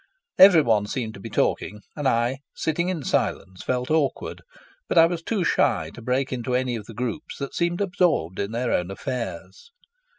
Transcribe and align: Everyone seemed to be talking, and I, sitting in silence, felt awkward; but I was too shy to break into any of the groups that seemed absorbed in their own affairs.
Everyone 0.39 0.87
seemed 0.87 1.13
to 1.13 1.19
be 1.19 1.29
talking, 1.29 1.81
and 1.95 2.07
I, 2.07 2.39
sitting 2.55 2.89
in 2.89 3.03
silence, 3.03 3.61
felt 3.61 3.91
awkward; 3.91 4.41
but 4.89 4.97
I 4.97 5.05
was 5.05 5.21
too 5.21 5.43
shy 5.43 5.91
to 5.93 6.01
break 6.01 6.33
into 6.33 6.55
any 6.55 6.75
of 6.75 6.87
the 6.87 6.95
groups 6.95 7.37
that 7.37 7.53
seemed 7.53 7.81
absorbed 7.81 8.39
in 8.39 8.51
their 8.51 8.71
own 8.71 8.89
affairs. 8.89 9.69